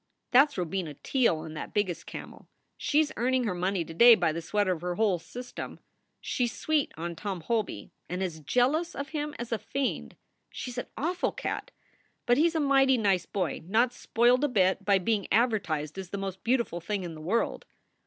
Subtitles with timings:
[0.31, 2.49] That s Robina Teele on that biggest camel.
[2.75, 5.79] She s earning her money to day by the sweat of her whole system.
[6.19, 10.15] She s sweet on Tom Holby and as jealous of him as a fiend.
[10.49, 11.69] She s an awful cat,
[12.25, 16.09] but he s a mighty nice boy not spoiled a bit by being advertised as
[16.09, 17.67] the most beautiful thing in the world.